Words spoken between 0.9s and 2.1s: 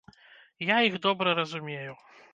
добра разумею.